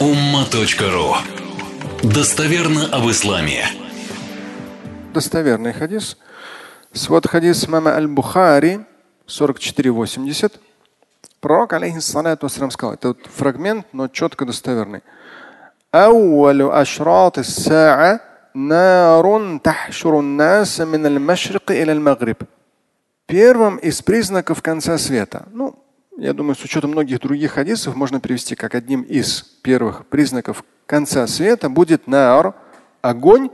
[0.00, 1.14] umma.ru
[2.02, 3.66] Достоверно об исламе.
[5.12, 6.16] Достоверный хадис.
[6.92, 8.80] Свод хадис мама Аль-Бухари
[9.26, 10.60] 4480.
[11.40, 15.02] Пророк, алейхиссалату вассалам, сказал, это вот фрагмент, но четко достоверный.
[15.94, 18.20] أول أشراط الساعة
[18.54, 22.36] نار تحشر الناس من المشرق إلى المغرب.
[23.26, 25.46] Первым из признаков конца света.
[25.50, 25.74] Ну,
[26.17, 31.25] я думаю, с учетом многих других хадисов можно привести как одним из первых признаков конца
[31.27, 32.53] света будет нар,
[33.01, 33.49] огонь,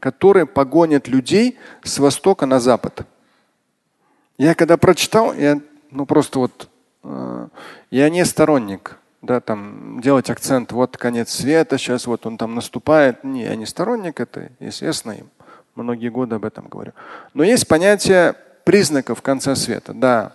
[0.00, 3.06] который погонит людей с востока на запад.
[4.38, 6.68] Я когда прочитал, я ну просто вот
[7.04, 7.48] э,
[7.90, 13.24] я не сторонник, да, там делать акцент, вот конец света, сейчас вот он там наступает.
[13.24, 14.70] Не, я не сторонник, это и
[15.74, 16.92] многие годы об этом говорю.
[17.34, 19.92] Но есть понятие признаков конца света.
[19.94, 20.32] Да.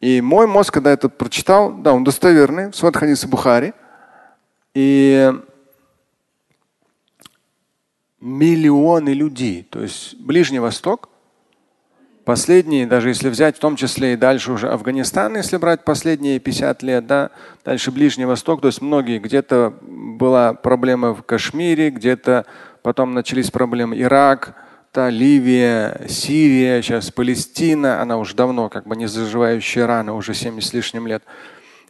[0.00, 3.72] И мой мозг, когда это прочитал, да, он достоверный, свод хадиса Бухари.
[4.74, 5.32] И
[8.20, 11.08] миллионы людей, то есть Ближний Восток,
[12.24, 16.82] последние, даже если взять в том числе и дальше уже Афганистан, если брать последние 50
[16.82, 17.30] лет, да,
[17.64, 22.44] дальше Ближний Восток, то есть многие, где-то была проблема в Кашмире, где-то
[22.82, 24.54] потом начались проблемы Ирак,
[24.98, 30.70] та Ливия, Сирия, сейчас Палестина, она уже давно как бы не заживающая рана, уже 70
[30.70, 31.22] с лишним лет.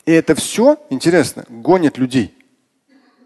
[0.04, 2.36] И это все, интересно, гонит людей.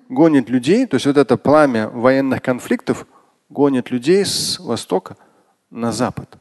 [0.08, 3.08] Гонит людей, то есть вот это пламя военных конфликтов
[3.48, 5.16] гонит людей с востока
[5.68, 6.38] на запад.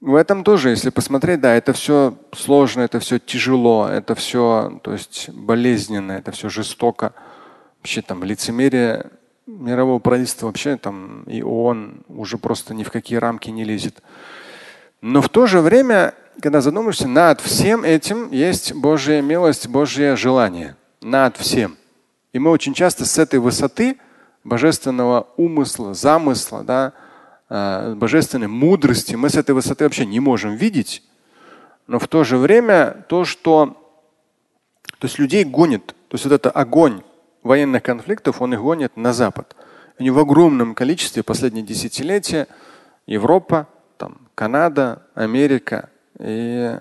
[0.00, 4.92] В этом тоже, если посмотреть, да, это все сложно, это все тяжело, это все, то
[4.92, 7.14] есть болезненно, это все жестоко.
[7.78, 9.10] Вообще там лицемерие
[9.58, 14.02] мирового правительства вообще там и ООН уже просто ни в какие рамки не лезет.
[15.00, 20.76] Но в то же время, когда задумаешься, над всем этим есть Божья милость, Божье желание.
[21.00, 21.76] Над всем.
[22.32, 23.98] И мы очень часто с этой высоты
[24.44, 26.92] божественного умысла, замысла, да,
[27.48, 31.02] э, божественной мудрости, мы с этой высоты вообще не можем видеть.
[31.86, 33.76] Но в то же время то, что
[34.98, 37.02] то есть людей гонит, то есть вот это огонь,
[37.42, 39.56] военных конфликтов, он их гонит на Запад.
[39.98, 42.46] Они в огромном количестве последние десятилетия
[43.06, 43.68] Европа,
[43.98, 45.90] там, Канада, Америка.
[46.18, 46.78] И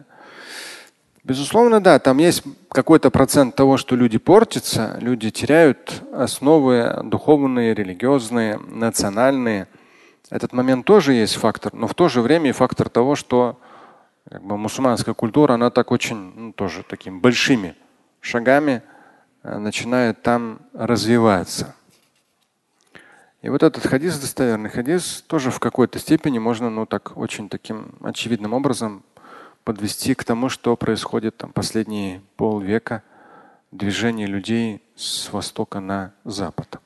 [1.24, 8.58] безусловно, да, там есть какой-то процент того, что люди портятся, люди теряют основы духовные, религиозные,
[8.58, 9.68] национальные.
[10.30, 13.60] Этот момент тоже есть фактор, но в то же время и фактор того, что
[14.30, 17.76] как бы, мусульманская культура, она так очень, ну, тоже такими большими
[18.22, 18.84] шагами
[19.44, 21.76] Э, начинает там развиваться.
[23.42, 27.96] И вот этот хадис, достоверный хадис, тоже в какой-то степени можно, ну так очень таким
[28.04, 29.04] очевидным образом
[29.64, 33.02] подвести к тому, что происходит там последние полвека
[33.72, 36.80] движение людей с востока на запад.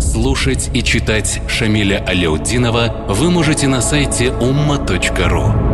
[0.00, 5.71] Слушать и читать Шамиля Аляутдинова вы можете на сайте umma.ru.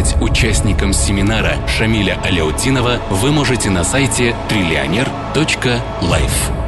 [0.00, 6.59] Стать участником семинара Шамиля Аляутдинова вы можете на сайте триллионер.life.